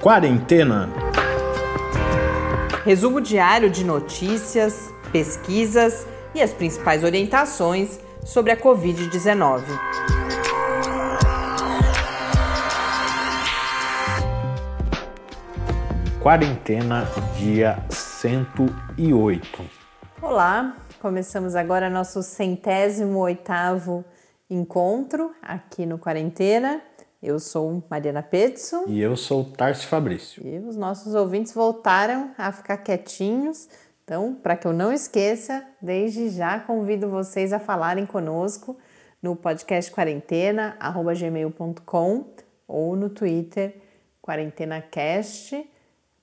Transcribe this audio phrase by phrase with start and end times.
[0.00, 0.88] Quarentena.
[2.86, 9.62] Resumo diário de notícias, pesquisas e as principais orientações sobre a Covid-19.
[16.18, 17.06] Quarentena,
[17.36, 19.62] dia 108.
[20.22, 24.02] Olá, começamos agora nosso centésimo oitavo
[24.48, 26.80] encontro aqui no Quarentena.
[27.22, 28.84] Eu sou Mariana Petzo.
[28.86, 30.46] E eu sou Tarso Fabrício.
[30.46, 33.68] E os nossos ouvintes voltaram a ficar quietinhos.
[34.04, 38.76] Então, para que eu não esqueça, desde já convido vocês a falarem conosco
[39.22, 40.76] no podcast quarentena,
[41.14, 42.24] gmail.com
[42.66, 43.76] ou no Twitter,
[44.22, 45.68] QuarentenaCast,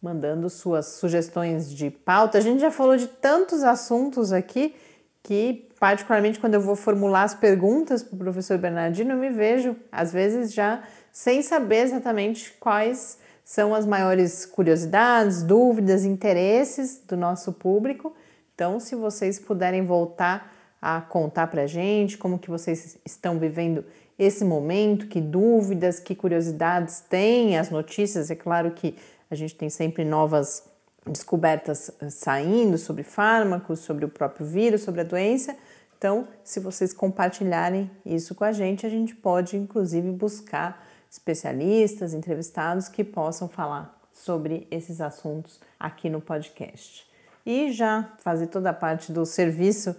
[0.02, 2.39] mandando suas sugestões de pauta.
[2.39, 4.75] A gente já falou de tantos assuntos aqui
[5.21, 9.76] que, particularmente, quando eu vou formular as perguntas para o professor Bernardino, eu me vejo,
[9.91, 17.53] às vezes, já sem saber exatamente quais são as maiores curiosidades, dúvidas, interesses do nosso
[17.53, 18.14] público.
[18.53, 23.86] Então, se vocês puderem voltar a contar para a gente como que vocês estão vivendo
[24.17, 28.95] esse momento, que dúvidas, que curiosidades têm, as notícias, é claro que
[29.30, 30.64] a gente tem sempre novas
[31.06, 35.56] descobertas eh, saindo sobre fármacos, sobre o próprio vírus, sobre a doença.
[35.98, 42.88] Então, se vocês compartilharem isso com a gente, a gente pode inclusive buscar especialistas, entrevistados
[42.88, 47.08] que possam falar sobre esses assuntos aqui no podcast.
[47.45, 49.95] E já fazer toda a parte do serviço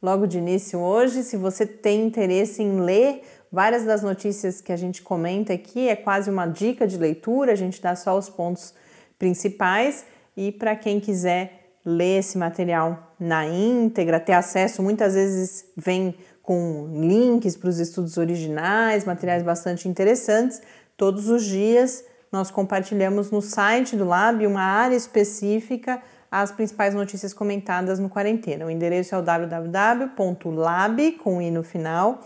[0.00, 4.76] logo de início hoje, se você tem interesse em ler várias das notícias que a
[4.76, 8.72] gente comenta aqui, é quase uma dica de leitura, a gente dá só os pontos
[9.18, 10.04] principais
[10.36, 16.88] e para quem quiser ler esse material na íntegra, ter acesso, muitas vezes vem com
[16.92, 20.60] links para os estudos originais, materiais bastante interessantes.
[20.96, 27.34] Todos os dias nós compartilhamos no site do Lab uma área específica as principais notícias
[27.34, 28.64] comentadas no quarentena.
[28.64, 32.20] O endereço é o www.lab com i no final,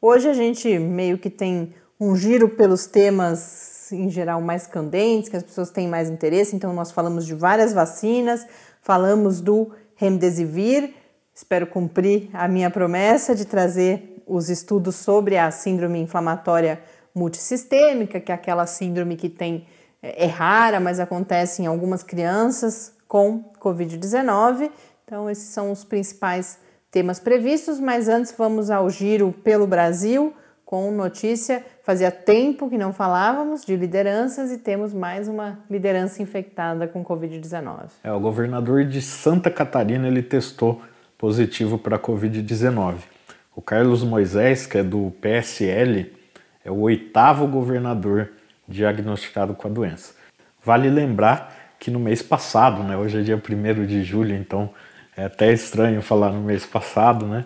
[0.01, 5.37] Hoje a gente meio que tem um giro pelos temas em geral mais candentes, que
[5.37, 8.47] as pessoas têm mais interesse, então nós falamos de várias vacinas,
[8.83, 10.93] falamos do Remdesivir,
[11.35, 16.81] espero cumprir a minha promessa de trazer os estudos sobre a síndrome inflamatória
[17.15, 19.67] multissistêmica, que é aquela síndrome que tem
[20.03, 24.71] é, é rara, mas acontece em algumas crianças com Covid-19.
[25.05, 26.59] Então, esses são os principais
[26.91, 30.35] temas previstos, mas antes vamos ao giro pelo Brasil
[30.65, 31.65] com notícia.
[31.85, 37.91] Fazia tempo que não falávamos de lideranças e temos mais uma liderança infectada com Covid-19.
[38.03, 40.83] É, o governador de Santa Catarina ele testou
[41.17, 42.97] positivo para Covid-19.
[43.55, 46.13] O Carlos Moisés, que é do PSL,
[46.65, 48.31] é o oitavo governador
[48.69, 50.15] diagnosticado com a doença.
[50.63, 52.97] Vale lembrar que no mês passado, né?
[52.97, 54.71] Hoje é dia 1 de julho, então
[55.17, 57.45] é até estranho falar no mês passado, né?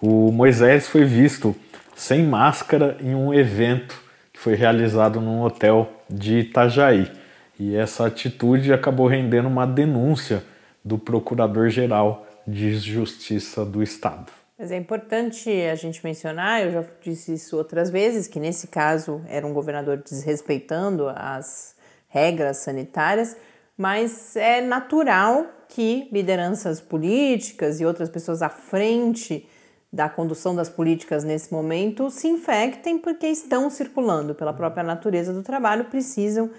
[0.00, 1.54] O Moisés foi visto
[1.94, 7.10] sem máscara em um evento que foi realizado num hotel de Itajaí.
[7.58, 10.42] E essa atitude acabou rendendo uma denúncia
[10.82, 14.32] do Procurador-Geral de Justiça do Estado.
[14.58, 19.22] Mas é importante a gente mencionar, eu já disse isso outras vezes, que nesse caso
[19.28, 21.74] era um governador desrespeitando as
[22.08, 23.36] regras sanitárias,
[23.80, 29.48] mas é natural que lideranças políticas e outras pessoas à frente
[29.90, 35.42] da condução das políticas nesse momento se infectem porque estão circulando pela própria natureza do
[35.42, 36.50] trabalho, precisam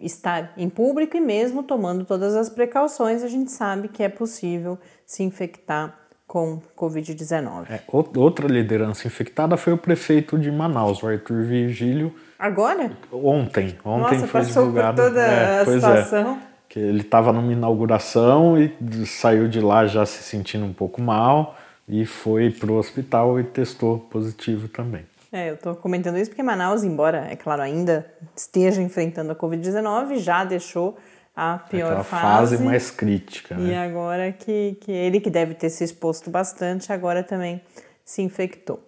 [0.00, 4.76] estar em público e mesmo tomando todas as precauções, a gente sabe que é possível
[5.06, 5.96] se infectar
[6.26, 7.70] com Covid-19.
[7.70, 7.80] É,
[8.16, 12.12] outra liderança infectada foi o prefeito de Manaus, o Arthur Virgílio.
[12.36, 12.90] Agora?
[13.12, 13.78] Ontem.
[13.84, 14.96] Ontem Nossa, foi passou divulgado.
[14.96, 15.64] por toda é, a é.
[15.64, 16.40] situação.
[16.42, 16.45] É,
[16.76, 18.70] que ele estava numa inauguração e
[19.06, 21.56] saiu de lá já se sentindo um pouco mal
[21.88, 25.06] e foi para o hospital e testou positivo também.
[25.32, 28.04] É, eu estou comentando isso porque Manaus, embora, é claro, ainda
[28.36, 30.98] esteja enfrentando a Covid-19, já deixou
[31.34, 32.56] a pior Aquela fase.
[32.56, 33.54] fase mais crítica.
[33.54, 33.78] E Né?
[33.78, 37.58] agora que, que ele, que deve ter se exposto bastante, agora também
[38.04, 38.82] se infectou.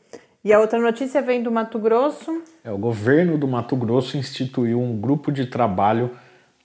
[0.45, 2.43] E a outra notícia vem do Mato Grosso.
[2.63, 6.11] É, o governo do Mato Grosso instituiu um grupo de trabalho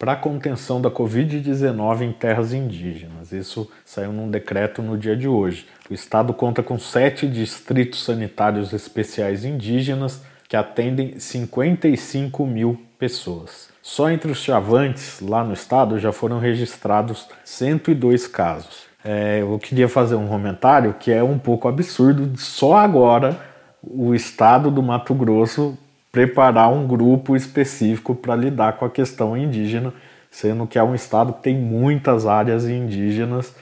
[0.03, 3.31] para a contenção da Covid-19 em terras indígenas.
[3.31, 5.65] Isso saiu num decreto no dia de hoje.
[5.89, 13.69] O estado conta com sete distritos sanitários especiais indígenas que atendem 55 mil pessoas.
[13.81, 18.87] Só entre os chavantes, lá no estado, já foram registrados 102 casos.
[19.05, 23.39] É, eu queria fazer um comentário que é um pouco absurdo, só agora
[23.81, 25.77] o estado do Mato Grosso
[26.13, 29.91] preparar um grupo específico para lidar com a questão indígena,
[30.29, 33.55] sendo que é um estado que tem muitas áreas indígenas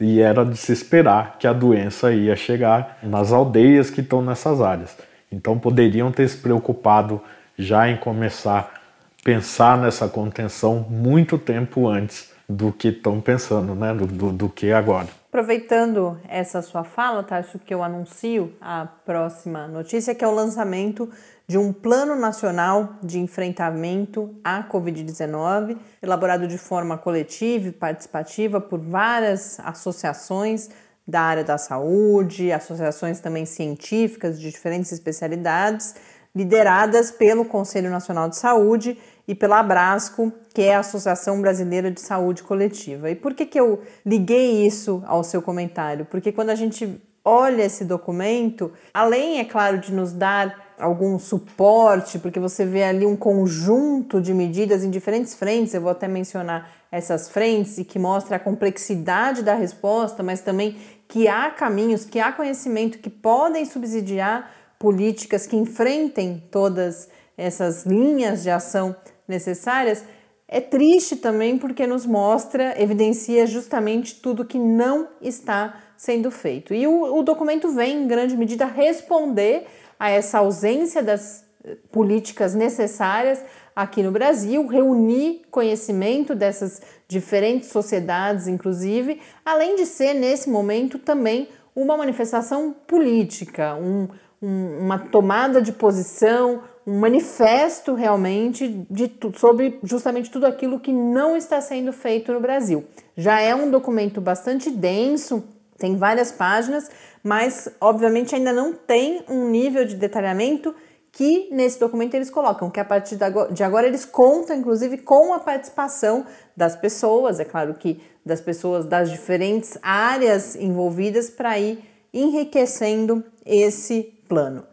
[0.00, 4.60] e era de se esperar que a doença ia chegar nas aldeias que estão nessas
[4.60, 4.96] áreas.
[5.32, 7.20] Então poderiam ter se preocupado
[7.58, 13.92] já em começar a pensar nessa contenção muito tempo antes do que estão pensando, né?
[13.92, 15.08] Do, do, do, que agora.
[15.28, 21.10] Aproveitando essa sua fala, Tarso, que eu anuncio a próxima notícia, que é o lançamento
[21.48, 28.80] de um Plano Nacional de Enfrentamento à Covid-19, elaborado de forma coletiva e participativa por
[28.80, 30.68] várias associações
[31.06, 35.94] da área da saúde, associações também científicas de diferentes especialidades,
[36.34, 42.00] lideradas pelo Conselho Nacional de Saúde e pela Abrasco, que é a Associação Brasileira de
[42.00, 43.08] Saúde Coletiva.
[43.08, 46.04] E por que, que eu liguei isso ao seu comentário?
[46.06, 52.18] Porque quando a gente olha esse documento, além, é claro, de nos dar algum suporte,
[52.18, 56.70] porque você vê ali um conjunto de medidas em diferentes frentes, eu vou até mencionar
[56.90, 60.76] essas frentes e que mostra a complexidade da resposta, mas também
[61.08, 68.42] que há caminhos, que há conhecimento que podem subsidiar políticas que enfrentem todas essas linhas
[68.42, 68.94] de ação
[69.26, 70.04] necessárias,
[70.48, 76.72] é triste também porque nos mostra, evidencia justamente tudo que não está sendo feito.
[76.72, 79.66] E o, o documento vem, em grande medida, responder
[79.98, 81.44] a essa ausência das
[81.90, 83.42] políticas necessárias
[83.74, 91.48] aqui no Brasil, reunir conhecimento dessas diferentes sociedades, inclusive, além de ser, nesse momento, também
[91.74, 94.08] uma manifestação política, um,
[94.40, 101.36] um, uma tomada de posição, um manifesto realmente de, sobre justamente tudo aquilo que não
[101.36, 102.84] está sendo feito no Brasil.
[103.16, 105.44] Já é um documento bastante denso,
[105.76, 106.90] tem várias páginas,
[107.26, 110.72] mas obviamente ainda não tem um nível de detalhamento
[111.10, 113.18] que nesse documento eles colocam, que a partir
[113.50, 116.24] de agora eles contam, inclusive, com a participação
[116.56, 121.82] das pessoas, é claro que das pessoas das diferentes áreas envolvidas para ir
[122.14, 124.64] enriquecendo esse plano.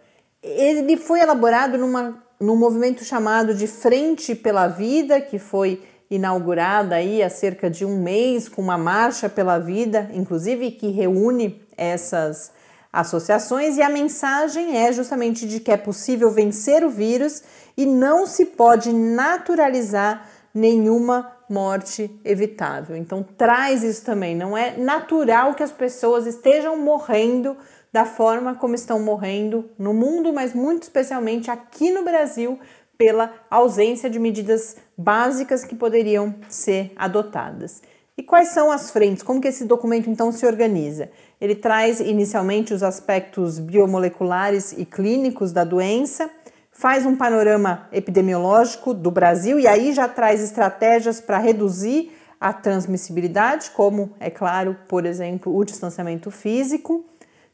[0.44, 7.23] Ele foi elaborado numa, num movimento chamado de Frente pela Vida, que foi inaugurada aí
[7.23, 12.51] há cerca de um mês com uma marcha pela vida, inclusive que reúne essas
[12.91, 17.41] associações, e a mensagem é justamente de que é possível vencer o vírus
[17.75, 22.95] e não se pode naturalizar nenhuma morte evitável.
[22.95, 27.57] Então traz isso também, não é natural que as pessoas estejam morrendo
[27.91, 32.59] da forma como estão morrendo no mundo, mas muito especialmente aqui no Brasil
[32.97, 37.81] pela ausência de medidas básicas que poderiam ser adotadas.
[38.15, 39.24] E quais são as frentes?
[39.24, 41.10] Como que esse documento então se organiza?
[41.41, 46.29] Ele traz inicialmente os aspectos biomoleculares e clínicos da doença,
[46.72, 53.72] faz um panorama epidemiológico do Brasil e aí já traz estratégias para reduzir a transmissibilidade,
[53.72, 57.03] como é claro, por exemplo, o distanciamento físico.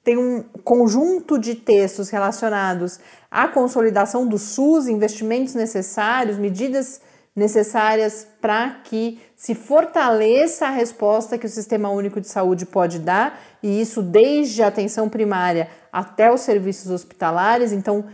[0.04, 3.00] Tem um conjunto de textos relacionados
[3.32, 7.00] à consolidação do SUS, investimentos necessários, medidas
[7.36, 13.40] necessárias para que se fortaleça a resposta que o Sistema Único de Saúde pode dar,
[13.64, 17.72] e isso desde a atenção primária até os serviços hospitalares.
[17.72, 18.06] Então,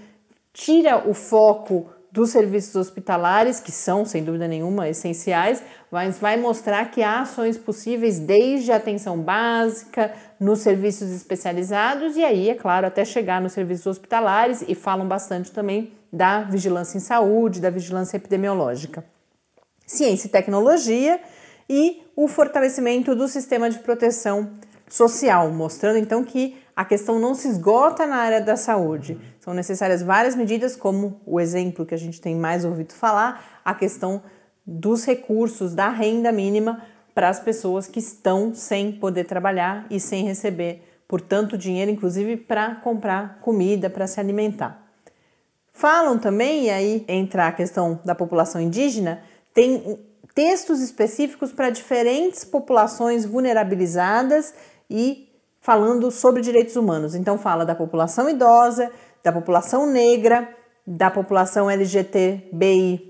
[0.53, 6.89] tira o foco dos serviços hospitalares, que são, sem dúvida nenhuma, essenciais, mas vai mostrar
[6.89, 12.87] que há ações possíveis desde a atenção básica, nos serviços especializados e aí, é claro,
[12.87, 18.15] até chegar nos serviços hospitalares e falam bastante também da vigilância em saúde, da vigilância
[18.17, 19.03] epidemiológica.
[19.85, 21.19] ciência e tecnologia
[21.69, 24.51] e o fortalecimento do sistema de proteção
[24.89, 29.19] social, mostrando então que a questão não se esgota na área da saúde.
[29.39, 33.73] São necessárias várias medidas, como o exemplo que a gente tem mais ouvido falar, a
[33.75, 34.23] questão
[34.65, 36.81] dos recursos da renda mínima
[37.13, 42.75] para as pessoas que estão sem poder trabalhar e sem receber, portanto, dinheiro, inclusive para
[42.75, 44.84] comprar comida, para se alimentar.
[45.75, 49.21] Falam também, e aí entra a questão da população indígena,
[49.53, 49.99] tem
[50.33, 54.53] textos específicos para diferentes populações vulnerabilizadas
[54.89, 55.27] e
[55.59, 57.13] falando sobre direitos humanos.
[57.13, 58.89] Então fala da população idosa,
[59.21, 60.47] da população negra,
[60.87, 63.09] da população LGTBI+,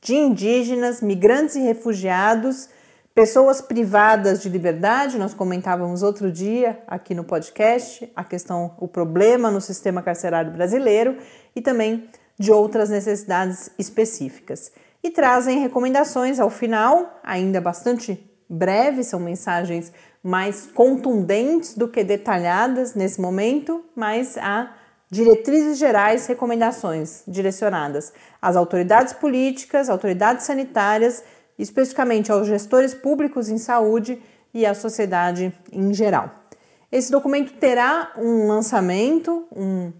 [0.00, 2.68] de indígenas, migrantes e refugiados,
[3.14, 9.50] pessoas privadas de liberdade, nós comentávamos outro dia aqui no podcast a questão, o problema
[9.50, 11.16] no sistema carcerário brasileiro
[11.54, 14.72] e também de outras necessidades específicas.
[15.02, 18.18] E trazem recomendações ao final, ainda bastante
[18.48, 19.92] breves, são mensagens
[20.22, 24.74] mais contundentes do que detalhadas nesse momento, mas há
[25.10, 31.22] diretrizes gerais, recomendações direcionadas às autoridades políticas, autoridades sanitárias,
[31.58, 34.20] especificamente aos gestores públicos em saúde
[34.52, 36.44] e à sociedade em geral.
[36.90, 39.92] Esse documento terá um lançamento, um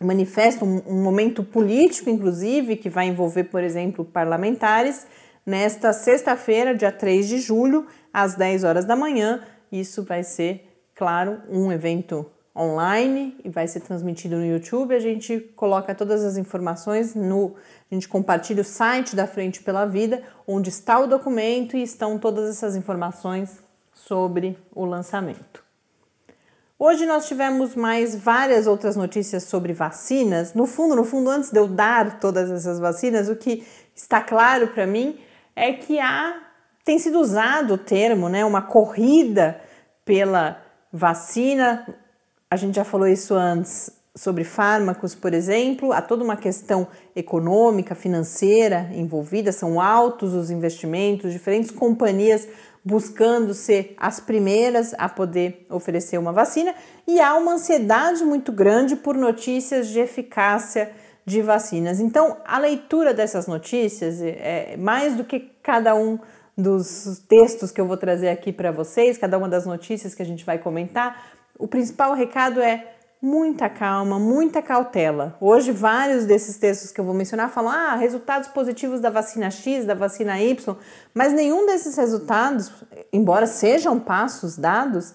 [0.00, 5.06] manifesto, um, um momento político, inclusive, que vai envolver, por exemplo, parlamentares
[5.46, 9.42] nesta sexta-feira, dia 3 de julho, às 10 horas da manhã.
[9.70, 12.26] Isso vai ser, claro, um evento
[12.58, 14.94] online e vai ser transmitido no YouTube.
[14.94, 17.54] A gente coloca todas as informações no.
[17.90, 22.18] A gente compartilha o site da Frente pela Vida, onde está o documento e estão
[22.18, 23.58] todas essas informações
[23.94, 25.62] sobre o lançamento.
[26.80, 30.54] Hoje nós tivemos mais várias outras notícias sobre vacinas.
[30.54, 34.68] No fundo, no fundo, antes de eu dar todas essas vacinas, o que está claro
[34.68, 35.18] para mim
[35.56, 36.40] é que há,
[36.84, 39.60] tem sido usado o termo, né, uma corrida
[40.04, 40.62] pela
[40.92, 41.84] vacina.
[42.50, 47.94] A gente já falou isso antes sobre fármacos, por exemplo, há toda uma questão econômica,
[47.94, 52.48] financeira envolvida, são altos os investimentos, diferentes companhias
[52.82, 56.74] buscando ser as primeiras a poder oferecer uma vacina,
[57.06, 60.90] e há uma ansiedade muito grande por notícias de eficácia
[61.26, 62.00] de vacinas.
[62.00, 66.18] Então, a leitura dessas notícias é mais do que cada um
[66.56, 70.26] dos textos que eu vou trazer aqui para vocês, cada uma das notícias que a
[70.26, 71.37] gente vai comentar.
[71.58, 75.36] O principal recado é muita calma, muita cautela.
[75.40, 79.84] Hoje, vários desses textos que eu vou mencionar falam: ah, resultados positivos da vacina X,
[79.84, 80.76] da vacina Y,
[81.12, 82.70] mas nenhum desses resultados,
[83.12, 85.14] embora sejam passos dados,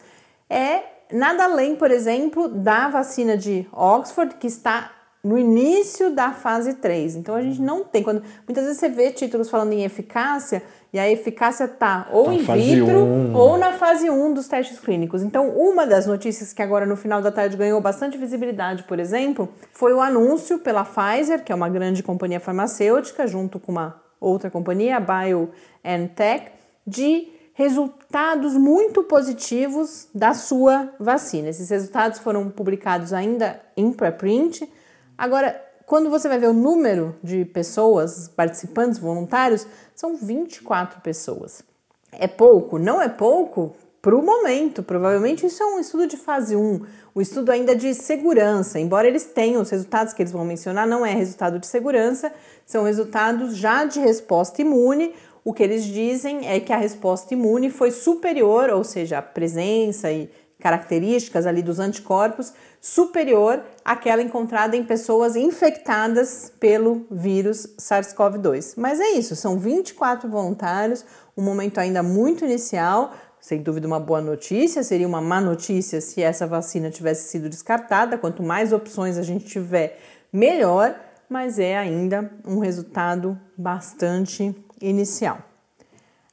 [0.50, 4.91] é nada além, por exemplo, da vacina de Oxford, que está
[5.23, 7.15] no início da fase 3.
[7.15, 8.03] Então a gente não tem.
[8.03, 10.62] Quando, muitas vezes você vê títulos falando em eficácia
[10.93, 13.35] e a eficácia tá ou em vitro um.
[13.35, 15.23] ou na fase 1 dos testes clínicos.
[15.23, 19.50] Então, uma das notícias que agora no final da tarde ganhou bastante visibilidade, por exemplo,
[19.71, 24.51] foi o anúncio pela Pfizer, que é uma grande companhia farmacêutica, junto com uma outra
[24.51, 26.51] companhia, a BioNTech,
[26.85, 31.50] de resultados muito positivos da sua vacina.
[31.50, 34.69] Esses resultados foram publicados ainda em preprint
[35.17, 41.63] Agora, quando você vai ver o número de pessoas, participantes voluntários, são 24 pessoas.
[42.11, 42.77] É pouco?
[42.77, 43.75] Não é pouco?
[44.03, 46.81] Para o momento, provavelmente isso é um estudo de fase 1,
[47.15, 51.05] o estudo ainda de segurança, embora eles tenham os resultados que eles vão mencionar, não
[51.05, 52.33] é resultado de segurança,
[52.65, 55.13] são resultados já de resposta imune.
[55.45, 60.11] O que eles dizem é que a resposta imune foi superior, ou seja, a presença
[60.11, 60.29] e
[60.63, 68.75] características ali dos anticorpos superior àquela encontrada em pessoas infectadas pelo vírus SARS-CoV-2.
[68.77, 71.03] Mas é isso, são 24 voluntários,
[71.36, 76.22] um momento ainda muito inicial, sem dúvida uma boa notícia, seria uma má notícia se
[76.22, 80.00] essa vacina tivesse sido descartada, quanto mais opções a gente tiver,
[80.32, 80.96] melhor,
[81.27, 85.52] mas é ainda um resultado bastante inicial.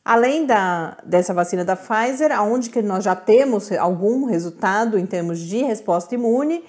[0.04, 5.38] Além da, dessa vacina da Pfizer, aonde que nós já temos algum resultado em termos
[5.38, 6.64] de resposta imune,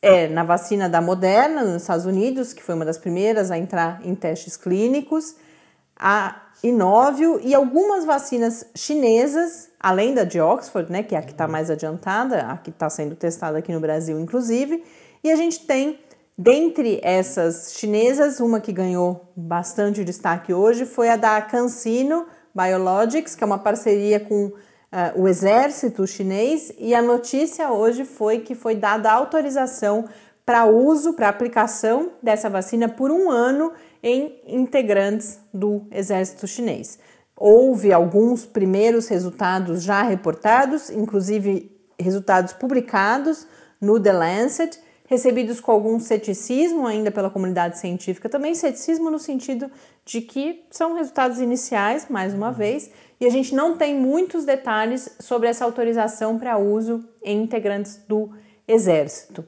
[0.00, 4.00] é na vacina da Moderna, nos Estados Unidos, que foi uma das primeiras a entrar
[4.04, 5.36] em testes clínicos,
[5.98, 11.32] a Inovio e algumas vacinas chinesas, além da de Oxford, né, que é a que
[11.32, 14.82] está mais adiantada, a que está sendo testada aqui no Brasil, inclusive,
[15.22, 15.98] e a gente tem
[16.38, 23.44] Dentre essas chinesas, uma que ganhou bastante destaque hoje foi a da CanSino Biologics, que
[23.44, 24.54] é uma parceria com uh,
[25.14, 30.06] o exército chinês, e a notícia hoje foi que foi dada autorização
[30.44, 33.72] para uso, para aplicação dessa vacina por um ano
[34.02, 36.98] em integrantes do exército chinês.
[37.36, 41.70] Houve alguns primeiros resultados já reportados, inclusive
[42.00, 43.46] resultados publicados
[43.78, 49.70] no The Lancet, recebidos com algum ceticismo ainda pela comunidade científica, também ceticismo no sentido
[50.06, 55.16] de que são resultados iniciais, mais uma vez, e a gente não tem muitos detalhes
[55.18, 58.30] sobre essa autorização para uso em integrantes do
[58.68, 59.44] Exército.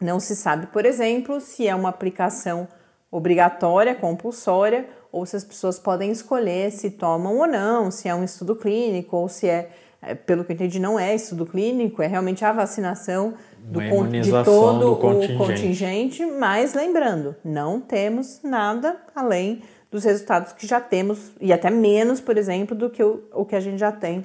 [0.00, 2.66] Não se sabe, por exemplo, se é uma aplicação
[3.10, 8.24] obrigatória, compulsória, ou se as pessoas podem escolher se tomam ou não, se é um
[8.24, 9.70] estudo clínico, ou se é,
[10.02, 13.80] é pelo que eu entendi, não é estudo clínico, é realmente a vacinação do,
[14.20, 15.38] de todo o contingente.
[15.38, 16.26] contingente.
[16.26, 19.62] Mas lembrando, não temos nada além
[19.96, 23.56] dos resultados que já temos, e até menos, por exemplo, do que o, o que
[23.56, 24.24] a gente já tem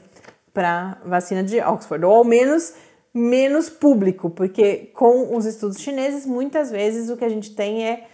[0.53, 2.73] para vacina de Oxford, ou ao menos
[3.13, 8.07] menos público, porque com os estudos chineses, muitas vezes o que a gente tem é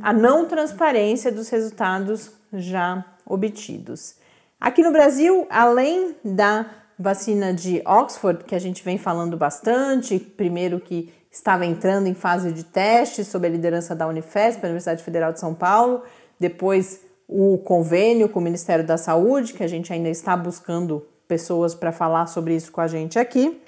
[0.00, 4.16] a não transparência dos resultados já obtidos.
[4.60, 6.66] Aqui no Brasil, além da
[6.98, 12.52] vacina de Oxford, que a gente vem falando bastante, primeiro que estava entrando em fase
[12.52, 16.02] de teste sob a liderança da Unifesp, Universidade Federal de São Paulo,
[16.42, 21.74] depois o convênio com o Ministério da Saúde, que a gente ainda está buscando pessoas
[21.74, 23.62] para falar sobre isso com a gente aqui.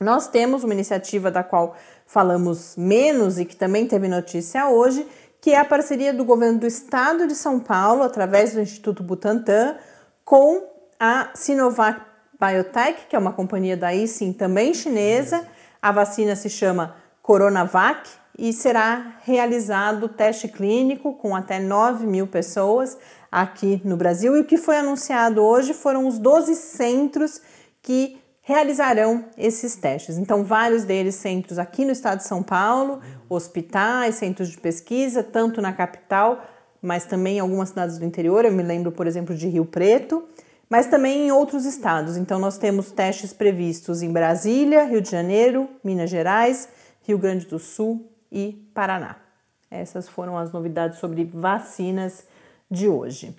[0.00, 5.06] Nós temos uma iniciativa da qual falamos menos e que também teve notícia hoje,
[5.40, 9.76] que é a parceria do governo do estado de São Paulo, através do Instituto Butantan,
[10.24, 10.64] com
[10.98, 12.00] a Sinovac
[12.40, 15.46] Biotech, que é uma companhia daí sim também chinesa.
[15.82, 18.08] A vacina se chama Coronavac
[18.38, 22.96] e será realizado teste clínico com até 9 mil pessoas
[23.32, 24.36] aqui no Brasil.
[24.36, 27.42] E o que foi anunciado hoje foram os 12 centros
[27.82, 30.16] que realizarão esses testes.
[30.16, 35.60] Então, vários deles centros aqui no estado de São Paulo, hospitais, centros de pesquisa, tanto
[35.60, 36.40] na capital,
[36.80, 38.44] mas também em algumas cidades do interior.
[38.44, 40.24] Eu me lembro, por exemplo, de Rio Preto,
[40.70, 42.16] mas também em outros estados.
[42.16, 46.68] Então, nós temos testes previstos em Brasília, Rio de Janeiro, Minas Gerais,
[47.02, 49.16] Rio Grande do Sul e Paraná.
[49.70, 52.26] Essas foram as novidades sobre vacinas
[52.70, 53.34] de hoje.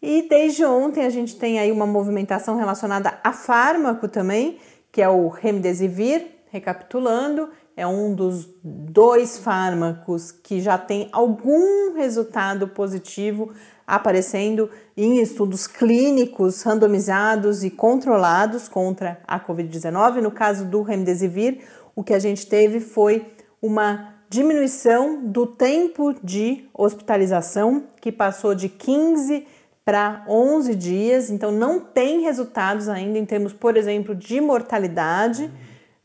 [0.00, 4.58] E desde ontem a gente tem aí uma movimentação relacionada a fármaco também,
[4.92, 12.68] que é o Remdesivir, recapitulando, é um dos dois fármacos que já tem algum resultado
[12.68, 13.52] positivo
[13.86, 20.20] aparecendo em estudos clínicos randomizados e controlados contra a COVID-19.
[20.20, 21.60] No caso do Remdesivir,
[21.94, 23.26] o que a gente teve foi
[23.60, 29.46] uma diminuição do tempo de hospitalização, que passou de 15
[29.84, 35.48] para 11 dias, então não tem resultados ainda em termos, por exemplo, de mortalidade,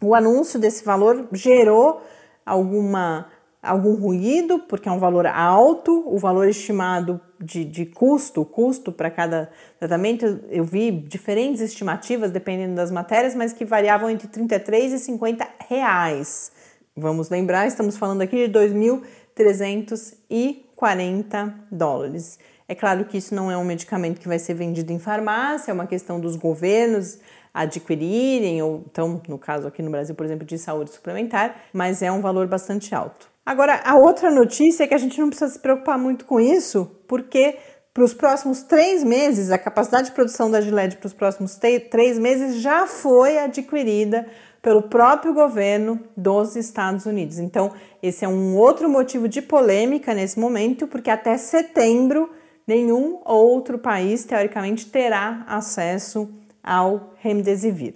[0.00, 2.00] o anúncio desse valor gerou
[2.44, 3.26] alguma
[3.60, 9.10] algum ruído, porque é um valor alto, o valor estimado de, de custo, custo para
[9.10, 14.98] cada tratamento, eu vi diferentes estimativas dependendo das matérias, mas que variavam entre 33 e
[15.00, 16.52] 50 reais.
[17.00, 22.40] Vamos lembrar, estamos falando aqui de 2.340 dólares.
[22.66, 25.74] É claro que isso não é um medicamento que vai ser vendido em farmácia, é
[25.74, 27.20] uma questão dos governos
[27.54, 32.10] adquirirem, ou então, no caso aqui no Brasil, por exemplo, de saúde suplementar, mas é
[32.10, 33.30] um valor bastante alto.
[33.46, 36.90] Agora, a outra notícia é que a gente não precisa se preocupar muito com isso,
[37.06, 37.58] porque
[37.94, 42.18] para os próximos três meses, a capacidade de produção da Gilead para os próximos três
[42.18, 44.26] meses já foi adquirida
[44.60, 47.38] pelo próprio governo dos Estados Unidos.
[47.38, 52.30] Então, esse é um outro motivo de polêmica nesse momento, porque até setembro
[52.66, 56.28] nenhum outro país, teoricamente, terá acesso
[56.62, 57.94] ao remdesivir,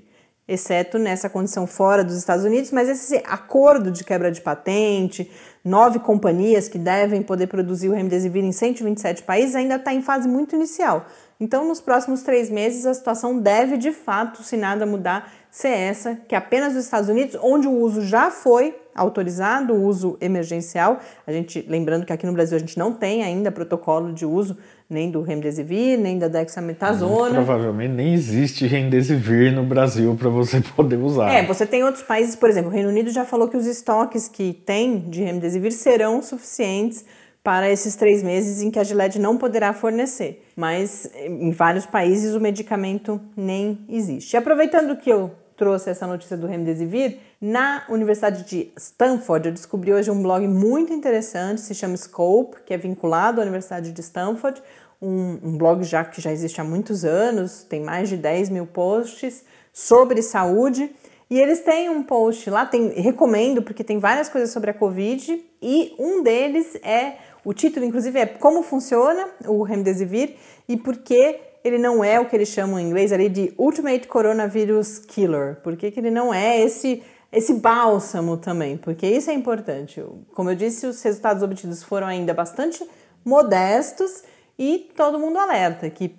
[0.49, 5.31] exceto nessa condição fora dos Estados Unidos, mas esse acordo de quebra de patente,
[5.63, 10.27] nove companhias que devem poder produzir o remdesivir em 127 países, ainda está em fase
[10.27, 11.05] muito inicial.
[11.39, 16.19] Então, nos próximos três meses, a situação deve, de fato, se nada mudar, ser essa,
[16.27, 21.31] que apenas os Estados Unidos, onde o uso já foi autorizado, o uso emergencial, a
[21.33, 24.57] gente, lembrando que aqui no Brasil a gente não tem ainda protocolo de uso
[24.89, 27.35] nem do remdesivir, nem da dexametasona.
[27.35, 31.31] provavelmente nem existe remdesivir no Brasil para você poder usar.
[31.31, 34.29] É, você tem outros países, por exemplo, o Reino Unido já falou que os estoques
[34.29, 37.05] que tem de remdesivir serão suficientes
[37.45, 40.47] para esses três meses em que a Gilead não poderá fornecer.
[40.57, 44.35] Mas em vários países o medicamento nem existe.
[44.35, 49.93] E aproveitando que eu trouxe essa notícia do Remdesivir, na Universidade de Stanford eu descobri
[49.93, 54.61] hoje um blog muito interessante, se chama Scope, que é vinculado à Universidade de Stanford,
[55.01, 58.67] um, um blog já que já existe há muitos anos, tem mais de 10 mil
[58.67, 60.91] posts sobre saúde.
[61.31, 65.45] E eles têm um post lá, tem, recomendo, porque tem várias coisas sobre a Covid,
[65.63, 70.35] e um deles é o título, inclusive, é Como funciona o Remdesivir
[70.69, 74.07] e por que ele não é o que eles chamam em inglês ali de Ultimate
[74.09, 75.57] Coronavirus Killer.
[75.63, 78.77] Por que, que ele não é esse, esse bálsamo também?
[78.77, 80.05] Porque isso é importante.
[80.35, 82.85] Como eu disse, os resultados obtidos foram ainda bastante
[83.25, 84.25] modestos
[84.59, 86.17] e todo mundo alerta que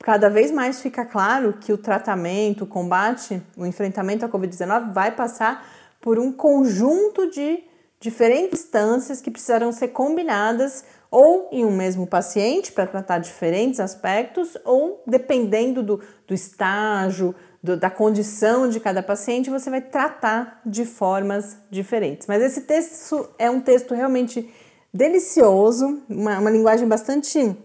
[0.00, 5.10] cada vez mais fica claro que o tratamento, o combate, o enfrentamento à Covid-19 vai
[5.10, 5.66] passar
[5.98, 7.64] por um conjunto de
[7.98, 14.58] diferentes instâncias que precisarão ser combinadas ou em um mesmo paciente para tratar diferentes aspectos,
[14.64, 20.84] ou dependendo do, do estágio, do, da condição de cada paciente, você vai tratar de
[20.84, 22.26] formas diferentes.
[22.26, 24.52] Mas esse texto é um texto realmente
[24.92, 27.56] delicioso, uma, uma linguagem bastante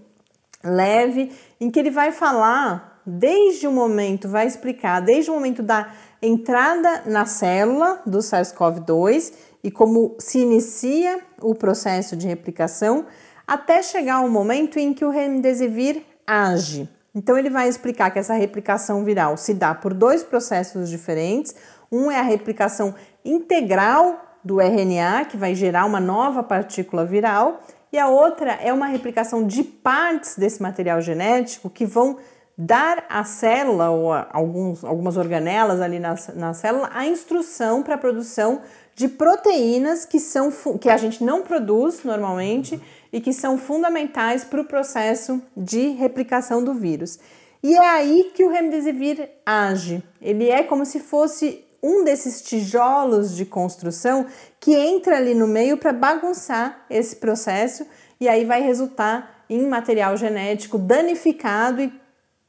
[0.63, 5.91] leve, em que ele vai falar desde o momento, vai explicar desde o momento da
[6.21, 9.33] entrada na célula do SARS-CoV-2
[9.63, 13.07] e como se inicia o processo de replicação
[13.49, 16.88] até chegar o momento em que o remdesivir age.
[17.15, 21.55] Então ele vai explicar que essa replicação viral se dá por dois processos diferentes.
[21.91, 22.93] Um é a replicação
[23.25, 28.85] integral do RNA, que vai gerar uma nova partícula viral, e a outra é uma
[28.85, 32.17] replicação de partes desse material genético que vão
[32.55, 37.97] dar à célula ou alguns, algumas organelas ali na, na célula a instrução para a
[37.97, 38.62] produção
[38.95, 42.79] de proteínas que, são, que a gente não produz normalmente
[43.12, 47.19] e que são fundamentais para o processo de replicação do vírus.
[47.62, 50.04] E é aí que o remdesivir age.
[50.22, 54.26] Ele é como se fosse um desses tijolos de construção
[54.60, 57.86] que entra ali no meio para bagunçar esse processo
[58.19, 61.93] e aí vai resultar em material genético danificado e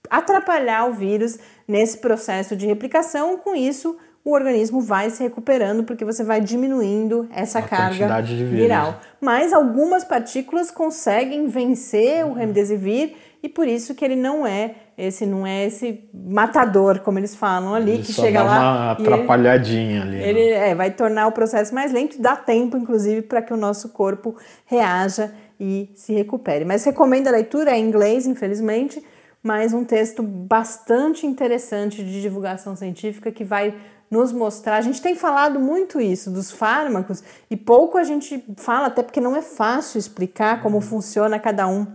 [0.09, 3.39] atrapalhar o vírus nesse processo de replicação.
[3.39, 9.01] Com isso, o organismo vai se recuperando porque você vai diminuindo essa a carga viral.
[9.21, 15.25] Mas algumas partículas conseguem vencer o remdesivir e por isso que ele não é esse
[15.25, 20.17] não é esse matador como eles falam ali ele que chega lá uma atrapalhadinha ele,
[20.17, 20.23] ali.
[20.23, 23.57] Ele é, vai tornar o processo mais lento e dá tempo inclusive para que o
[23.57, 26.65] nosso corpo reaja e se recupere.
[26.65, 29.05] Mas recomendo a leitura é em inglês, infelizmente,
[29.43, 33.75] mas um texto bastante interessante de divulgação científica que vai
[34.11, 34.77] nos mostrar.
[34.77, 39.21] A gente tem falado muito isso dos fármacos e pouco a gente fala, até porque
[39.21, 40.83] não é fácil explicar como uhum.
[40.83, 41.87] funciona cada um.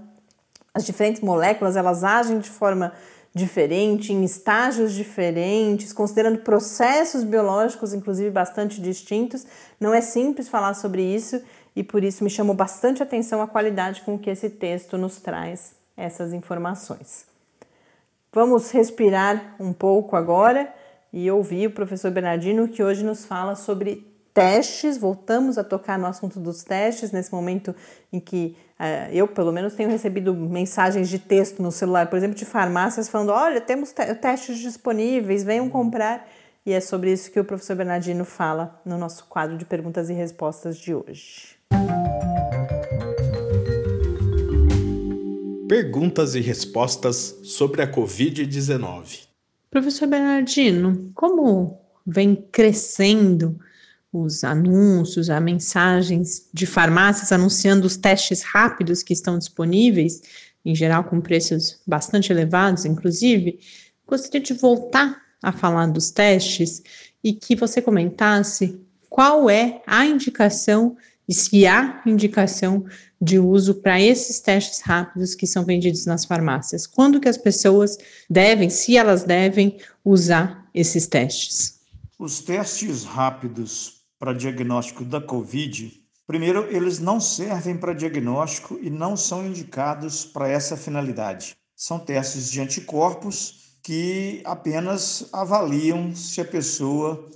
[0.74, 2.94] As diferentes moléculas elas agem de forma
[3.34, 9.46] diferente, em estágios diferentes, considerando processos biológicos, inclusive bastante distintos.
[9.78, 11.42] Não é simples falar sobre isso
[11.76, 15.74] e por isso me chamou bastante atenção a qualidade com que esse texto nos traz
[15.98, 17.26] essas informações.
[18.32, 20.74] Vamos respirar um pouco agora
[21.16, 24.98] e ouvi o professor Bernardino que hoje nos fala sobre testes.
[24.98, 27.74] Voltamos a tocar no assunto dos testes nesse momento
[28.12, 32.36] em que uh, eu, pelo menos, tenho recebido mensagens de texto no celular, por exemplo,
[32.36, 36.28] de farmácias falando: olha, temos te testes disponíveis, venham comprar.
[36.66, 40.14] E é sobre isso que o professor Bernardino fala no nosso quadro de perguntas e
[40.14, 41.56] respostas de hoje.
[45.70, 49.25] Perguntas e respostas sobre a Covid-19.
[49.76, 53.60] Professor Bernardino, como vem crescendo
[54.10, 60.22] os anúncios, as mensagens de farmácias anunciando os testes rápidos que estão disponíveis,
[60.64, 63.60] em geral com preços bastante elevados, inclusive,
[64.08, 66.82] gostaria de voltar a falar dos testes
[67.22, 70.96] e que você comentasse qual é a indicação
[71.28, 72.86] e se há indicação
[73.26, 76.86] de uso para esses testes rápidos que são vendidos nas farmácias.
[76.86, 77.98] Quando que as pessoas
[78.30, 81.80] devem, se elas devem, usar esses testes?
[82.20, 85.92] Os testes rápidos para diagnóstico da COVID,
[86.28, 91.58] primeiro, eles não servem para diagnóstico e não são indicados para essa finalidade.
[91.76, 97.28] São testes de anticorpos que apenas avaliam se a pessoa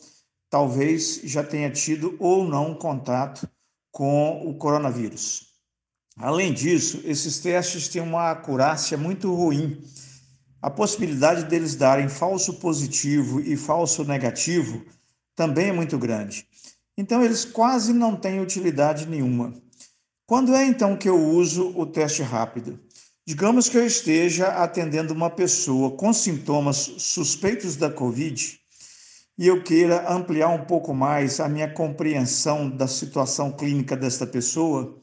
[0.52, 3.50] talvez já tenha tido ou não contato
[3.92, 5.49] com o coronavírus.
[6.20, 9.82] Além disso, esses testes têm uma acurácia muito ruim.
[10.62, 14.84] A possibilidade deles darem falso positivo e falso negativo
[15.34, 16.46] também é muito grande.
[16.98, 19.54] Então, eles quase não têm utilidade nenhuma.
[20.28, 22.78] Quando é então que eu uso o teste rápido?
[23.26, 28.60] Digamos que eu esteja atendendo uma pessoa com sintomas suspeitos da Covid
[29.38, 35.00] e eu queira ampliar um pouco mais a minha compreensão da situação clínica desta pessoa,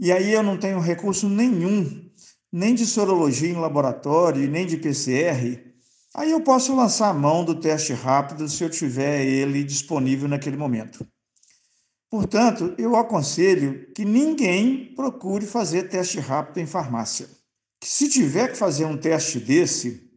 [0.00, 2.10] e aí eu não tenho recurso nenhum,
[2.50, 5.62] nem de sorologia em laboratório, nem de PCR,
[6.14, 10.56] aí eu posso lançar a mão do teste rápido se eu tiver ele disponível naquele
[10.56, 11.06] momento.
[12.08, 17.28] Portanto, eu aconselho que ninguém procure fazer teste rápido em farmácia.
[17.78, 20.10] Que se tiver que fazer um teste desse,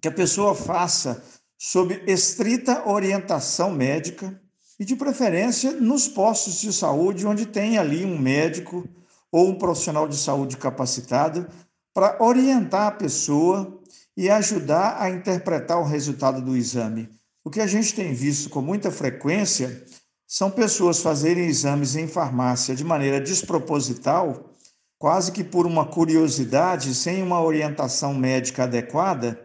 [0.00, 1.22] que a pessoa faça
[1.58, 4.40] sob estrita orientação médica
[4.80, 8.88] e, de preferência, nos postos de saúde, onde tem ali um médico
[9.30, 11.46] ou um profissional de saúde capacitado
[11.94, 13.80] para orientar a pessoa
[14.16, 17.08] e ajudar a interpretar o resultado do exame.
[17.44, 19.84] O que a gente tem visto com muita frequência
[20.26, 24.54] são pessoas fazerem exames em farmácia de maneira desproposital,
[24.98, 29.40] quase que por uma curiosidade, sem uma orientação médica adequada,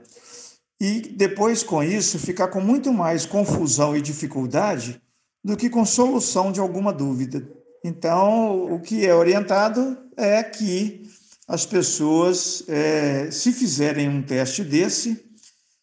[0.81, 5.01] e depois com isso ficar com muito mais confusão e dificuldade
[5.41, 7.47] do que com solução de alguma dúvida.
[7.83, 11.03] Então, o que é orientado é que
[11.47, 15.25] as pessoas, é, se fizerem um teste desse,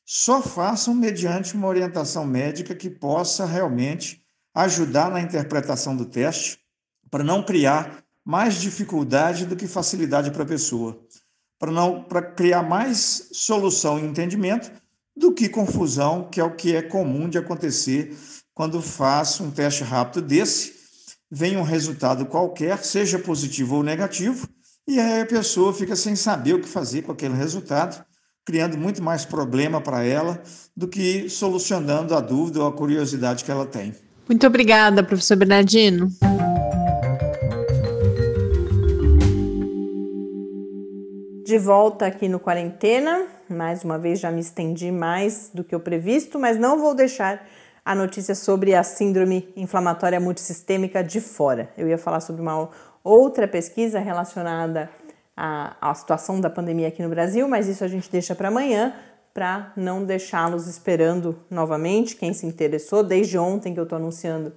[0.06, 6.58] só façam mediante uma orientação médica que possa realmente ajudar na interpretação do teste,
[7.10, 11.00] para não criar mais dificuldade do que facilidade para a pessoa,
[11.58, 14.72] para não para criar mais solução e entendimento
[15.14, 18.16] do que confusão, que é o que é comum de acontecer
[18.54, 20.79] quando faço um teste rápido desse,
[21.30, 24.48] vem um resultado qualquer, seja positivo ou negativo,
[24.88, 28.04] e aí a pessoa fica sem saber o que fazer com aquele resultado,
[28.44, 30.42] criando muito mais problema para ela
[30.76, 33.94] do que solucionando a dúvida ou a curiosidade que ela tem.
[34.28, 36.08] Muito obrigada, professor Bernardino.
[41.46, 45.80] De volta aqui no Quarentena, mais uma vez já me estendi mais do que o
[45.80, 47.44] previsto, mas não vou deixar
[47.90, 51.72] a notícia sobre a síndrome inflamatória multissistêmica de fora.
[51.76, 52.68] Eu ia falar sobre uma
[53.02, 54.88] outra pesquisa relacionada
[55.36, 58.94] à, à situação da pandemia aqui no Brasil, mas isso a gente deixa para amanhã,
[59.34, 62.14] para não deixá-los esperando novamente.
[62.14, 64.52] Quem se interessou, desde ontem que eu estou anunciando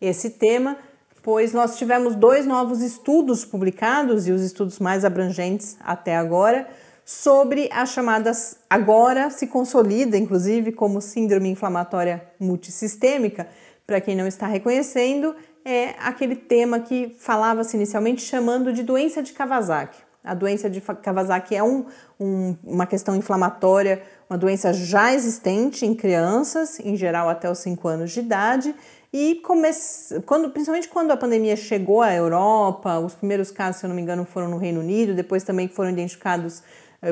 [0.00, 0.78] esse tema,
[1.22, 6.66] pois nós tivemos dois novos estudos publicados e os estudos mais abrangentes até agora
[7.08, 13.48] sobre as chamadas, agora se consolida inclusive como síndrome inflamatória multissistêmica.
[13.86, 19.32] Para quem não está reconhecendo, é aquele tema que falava-se inicialmente chamando de doença de
[19.32, 19.96] Kawasaki.
[20.22, 21.86] A doença de Kawasaki é um,
[22.20, 27.88] um, uma questão inflamatória, uma doença já existente em crianças, em geral até os 5
[27.88, 28.74] anos de idade,
[29.10, 30.20] e comece...
[30.26, 34.02] quando, principalmente quando a pandemia chegou à Europa, os primeiros casos, se eu não me
[34.02, 36.62] engano, foram no Reino Unido, depois também foram identificados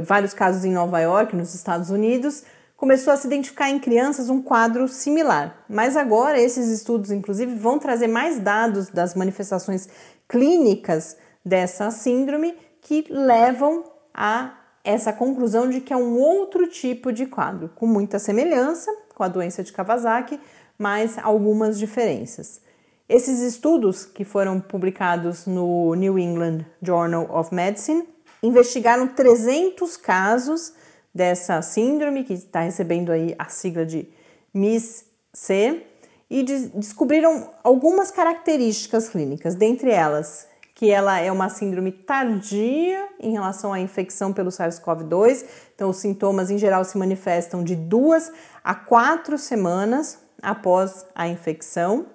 [0.03, 2.44] vários casos em Nova York, nos Estados Unidos,
[2.77, 5.64] começou a se identificar em crianças um quadro similar.
[5.68, 9.88] Mas agora esses estudos, inclusive, vão trazer mais dados das manifestações
[10.29, 14.53] clínicas dessa síndrome que levam a
[14.85, 19.29] essa conclusão de que é um outro tipo de quadro, com muita semelhança com a
[19.29, 20.38] doença de Kawasaki,
[20.79, 22.61] mas algumas diferenças.
[23.09, 28.07] Esses estudos, que foram publicados no New England Journal of Medicine,
[28.42, 30.72] investigaram 300 casos
[31.14, 34.09] dessa síndrome, que está recebendo aí a sigla de
[34.53, 35.83] MIS-C,
[36.29, 43.33] e de descobriram algumas características clínicas, dentre elas que ela é uma síndrome tardia em
[43.33, 45.46] relação à infecção pelo SARS-CoV-2.
[45.75, 48.31] Então, os sintomas em geral se manifestam de duas
[48.62, 52.07] a quatro semanas após a infecção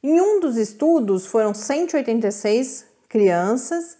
[0.00, 3.98] Em um dos estudos foram 186 crianças,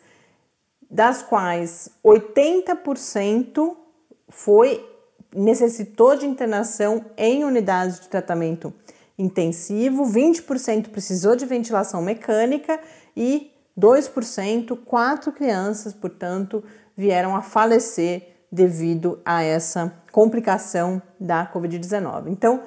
[0.91, 3.77] das quais 80%
[4.29, 4.85] foi
[5.35, 8.73] necessitou de internação em unidades de tratamento
[9.19, 12.81] intensivo, 20% precisou de ventilação mecânica
[13.17, 16.65] e 2%, quatro crianças, portanto,
[16.97, 22.29] vieram a falecer devido a essa complicação da Covid-19.
[22.29, 22.63] Então,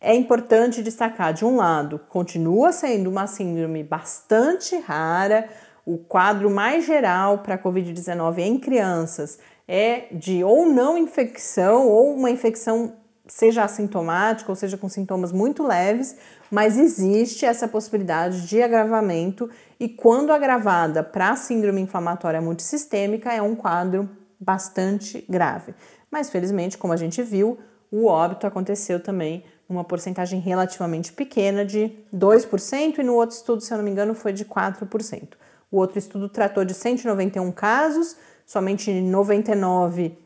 [0.00, 5.48] é importante destacar, de um lado, continua sendo uma síndrome bastante rara,
[5.84, 12.14] o quadro mais geral para a Covid-19 em crianças é de ou não infecção ou
[12.14, 12.94] uma infecção
[13.26, 16.16] seja assintomática ou seja com sintomas muito leves,
[16.50, 19.48] mas existe essa possibilidade de agravamento
[19.80, 25.74] e quando agravada para síndrome inflamatória multissistêmica é um quadro bastante grave.
[26.10, 27.58] Mas felizmente, como a gente viu,
[27.90, 33.72] o óbito aconteceu também numa porcentagem relativamente pequena de 2% e no outro estudo, se
[33.72, 35.28] eu não me engano, foi de 4%.
[35.74, 40.16] O outro estudo tratou de 191 casos, somente 99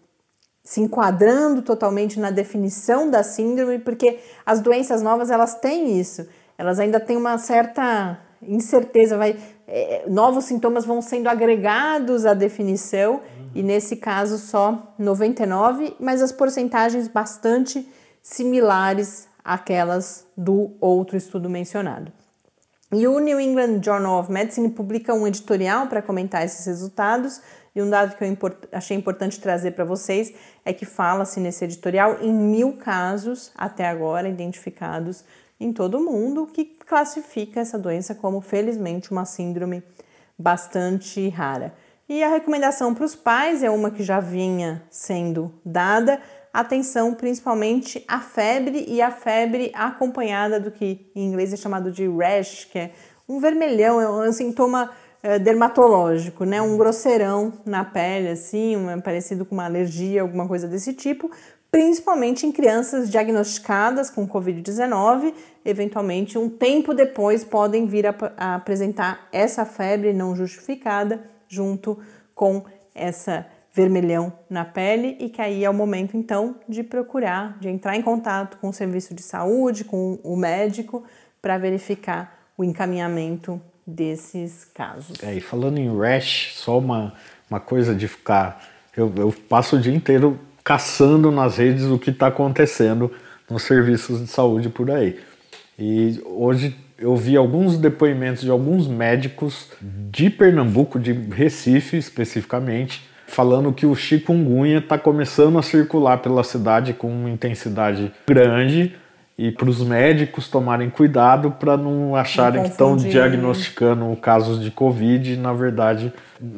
[0.62, 6.78] se enquadrando totalmente na definição da síndrome, porque as doenças novas elas têm isso, elas
[6.78, 13.50] ainda têm uma certa incerteza, vai, é, novos sintomas vão sendo agregados à definição uhum.
[13.54, 22.17] e nesse caso só 99, mas as porcentagens bastante similares àquelas do outro estudo mencionado.
[22.90, 27.40] E o New England Journal of Medicine publica um editorial para comentar esses resultados
[27.74, 30.32] e um dado que eu import achei importante trazer para vocês
[30.64, 35.22] é que fala-se nesse editorial em mil casos até agora identificados
[35.60, 39.82] em todo o mundo, que classifica essa doença como, felizmente, uma síndrome
[40.38, 41.74] bastante rara.
[42.08, 46.20] E a recomendação para os pais é uma que já vinha sendo dada,
[46.52, 52.08] atenção principalmente à febre e a febre acompanhada do que em inglês é chamado de
[52.08, 52.90] rash, que é
[53.28, 54.90] um vermelhão, é um sintoma
[55.22, 56.62] é, dermatológico, né?
[56.62, 61.30] Um grosseirão na pele, assim, um, parecido com uma alergia, alguma coisa desse tipo,
[61.70, 65.34] principalmente em crianças diagnosticadas com Covid-19,
[65.64, 71.98] eventualmente um tempo depois podem vir a, a apresentar essa febre não justificada junto
[72.34, 73.46] com essa
[73.78, 78.02] vermelhão na pele e que aí é o momento então de procurar, de entrar em
[78.02, 81.04] contato com o serviço de saúde, com o médico
[81.40, 85.22] para verificar o encaminhamento desses casos.
[85.22, 87.14] É, e falando em rash, só uma,
[87.48, 88.66] uma coisa de ficar.
[88.96, 93.12] Eu, eu passo o dia inteiro caçando nas redes o que está acontecendo
[93.48, 95.20] nos serviços de saúde por aí.
[95.78, 103.72] E hoje eu vi alguns depoimentos de alguns médicos de Pernambuco, de Recife especificamente, falando
[103.72, 108.96] que o chikungunya está começando a circular pela cidade com intensidade grande
[109.36, 115.34] e para os médicos tomarem cuidado para não acharem que estão diagnosticando casos de Covid
[115.34, 116.12] e, na verdade,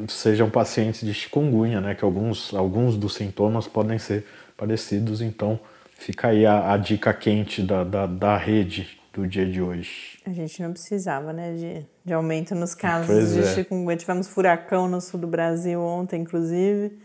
[0.07, 1.93] sejam pacientes de chikungunya, né?
[1.93, 4.25] Que alguns, alguns dos sintomas podem ser
[4.57, 5.21] parecidos.
[5.21, 5.59] Então,
[5.95, 10.19] fica aí a, a dica quente da, da, da, rede do dia de hoje.
[10.25, 13.55] A gente não precisava, né, de, de aumento nos casos pois de é.
[13.55, 13.97] chikungunya.
[13.97, 16.97] Tivemos furacão no sul do Brasil ontem, inclusive.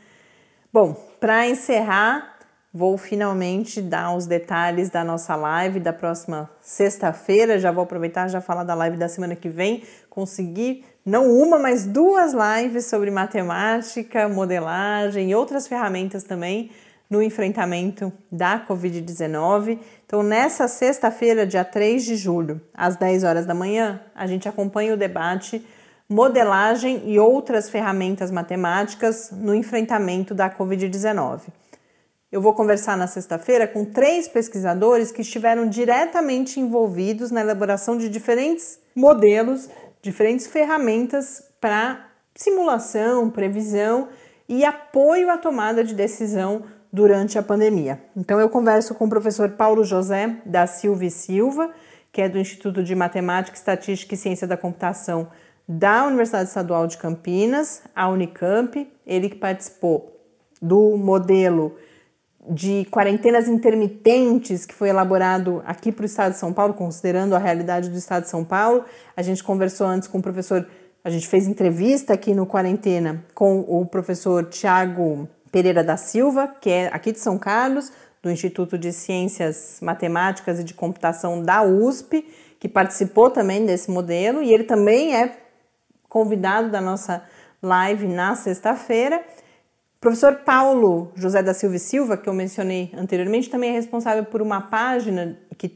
[0.72, 2.36] Bom, para encerrar,
[2.76, 7.58] Vou finalmente dar os detalhes da nossa live da próxima sexta-feira.
[7.58, 9.82] Já vou aproveitar já falar da live da semana que vem.
[10.10, 16.70] Consegui não uma, mas duas lives sobre matemática, modelagem e outras ferramentas também
[17.08, 19.78] no enfrentamento da Covid-19.
[20.06, 24.94] Então, nessa sexta-feira, dia 3 de julho, às 10 horas da manhã, a gente acompanha
[24.94, 25.66] o debate
[26.08, 31.40] Modelagem e outras ferramentas matemáticas no enfrentamento da Covid-19.
[32.30, 38.08] Eu vou conversar na sexta-feira com três pesquisadores que estiveram diretamente envolvidos na elaboração de
[38.08, 39.68] diferentes modelos,
[40.00, 44.08] diferentes ferramentas para simulação, previsão
[44.48, 46.62] e apoio à tomada de decisão
[46.96, 48.00] durante a pandemia.
[48.16, 51.70] Então eu converso com o professor Paulo José da Silva e Silva,
[52.10, 55.28] que é do Instituto de Matemática, Estatística e Ciência da Computação
[55.68, 60.18] da Universidade Estadual de Campinas, a Unicamp, ele que participou
[60.62, 61.76] do modelo
[62.48, 67.38] de quarentenas intermitentes que foi elaborado aqui para o estado de São Paulo, considerando a
[67.38, 68.86] realidade do estado de São Paulo.
[69.14, 70.66] A gente conversou antes com o professor,
[71.04, 76.68] a gente fez entrevista aqui no Quarentena com o professor Tiago Pereira da Silva, que
[76.68, 77.90] é aqui de São Carlos,
[78.22, 82.28] do Instituto de Ciências Matemáticas e de Computação da USP,
[82.60, 85.34] que participou também desse modelo, e ele também é
[86.10, 87.24] convidado da nossa
[87.62, 89.24] live na sexta-feira.
[89.98, 94.42] professor Paulo José da Silva e Silva, que eu mencionei anteriormente, também é responsável por
[94.42, 95.70] uma página que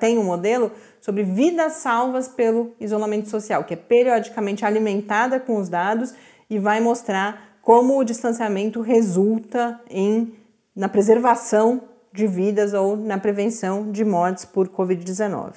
[0.00, 5.68] tem um modelo sobre vidas salvas pelo isolamento social, que é periodicamente alimentada com os
[5.68, 6.12] dados
[6.50, 10.34] e vai mostrar como o distanciamento resulta em,
[10.74, 15.52] na preservação de vidas ou na prevenção de mortes por Covid-19.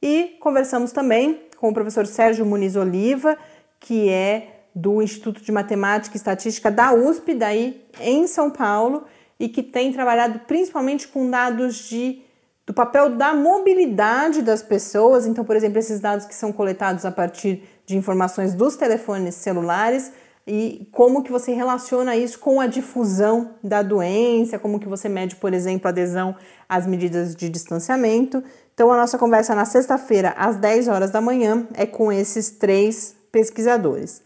[0.00, 3.36] E conversamos também com o professor Sérgio Muniz Oliva,
[3.78, 9.04] que é do Instituto de Matemática e Estatística da USP, daí em São Paulo,
[9.38, 12.22] e que tem trabalhado principalmente com dados de,
[12.64, 15.26] do papel da mobilidade das pessoas.
[15.26, 20.10] Então, por exemplo, esses dados que são coletados a partir de informações dos telefones celulares
[20.46, 25.36] e como que você relaciona isso com a difusão da doença, como que você mede,
[25.36, 26.34] por exemplo, a adesão
[26.68, 28.42] às medidas de distanciamento.
[28.74, 33.14] Então, a nossa conversa na sexta-feira, às 10 horas da manhã, é com esses três
[33.30, 34.22] pesquisadores.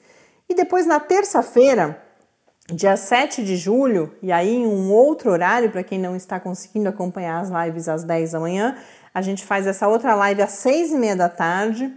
[0.48, 2.00] E depois na terça-feira,
[2.72, 6.88] dia 7 de julho, e aí em um outro horário, para quem não está conseguindo
[6.88, 8.76] acompanhar as lives às 10 da manhã,
[9.12, 11.92] a gente faz essa outra live às 6 e meia da tarde,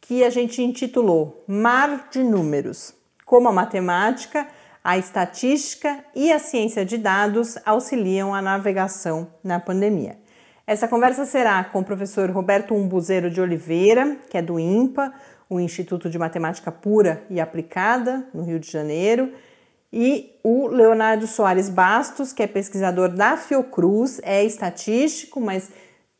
[0.00, 2.94] que a gente intitulou Mar de Números:
[3.24, 4.46] Como a matemática,
[4.82, 10.18] a estatística e a ciência de dados auxiliam a navegação na pandemia.
[10.66, 15.12] Essa conversa será com o professor Roberto Umbuzeiro de Oliveira, que é do INPA,
[15.48, 19.32] o Instituto de Matemática Pura e Aplicada, no Rio de Janeiro,
[19.92, 25.70] e o Leonardo Soares Bastos, que é pesquisador da Fiocruz, é estatístico, mas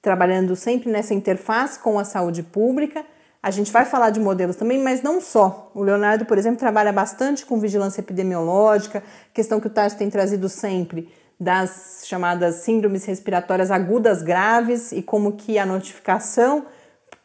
[0.00, 3.04] trabalhando sempre nessa interface com a saúde pública.
[3.44, 5.70] A gente vai falar de modelos também, mas não só.
[5.74, 9.02] O Leonardo, por exemplo, trabalha bastante com vigilância epidemiológica,
[9.34, 15.32] questão que o Tarso tem trazido sempre das chamadas síndromes respiratórias agudas graves e como
[15.32, 16.64] que a notificação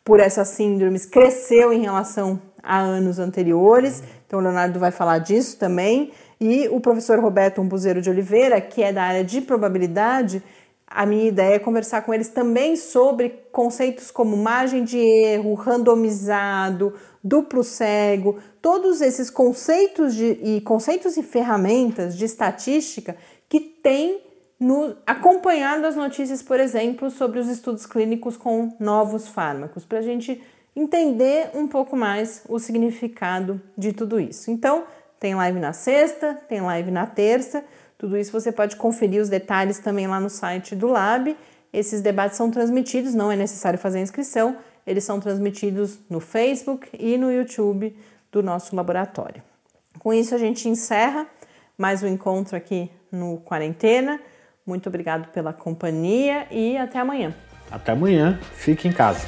[0.04, 4.04] por essas síndromes cresceu em relação a anos anteriores.
[4.28, 6.12] Então, o Leonardo vai falar disso também.
[6.38, 10.44] E o professor Roberto Umbuzeiro de Oliveira, que é da área de probabilidade,
[10.90, 16.94] a minha ideia é conversar com eles também sobre conceitos como margem de erro, randomizado,
[17.24, 23.16] duplo cego, todos esses conceitos de, e conceitos e ferramentas de estatística
[23.48, 24.22] que têm
[24.60, 30.02] no, acompanhando as notícias, por exemplo, sobre os estudos clínicos com novos fármacos, para a
[30.02, 30.42] gente
[30.76, 34.52] entender um pouco mais o significado de tudo isso.
[34.52, 34.84] Então,
[35.20, 37.64] tem live na sexta, tem live na terça,
[38.00, 41.36] tudo isso você pode conferir os detalhes também lá no site do Lab.
[41.72, 44.56] Esses debates são transmitidos, não é necessário fazer inscrição,
[44.88, 47.94] eles são transmitidos no Facebook e no YouTube
[48.32, 49.44] do nosso laboratório.
[50.00, 51.28] Com isso, a gente encerra
[51.78, 54.20] mais um encontro aqui no Quarentena.
[54.66, 57.36] Muito obrigado pela companhia e até amanhã.
[57.70, 59.28] Até amanhã, fique em casa.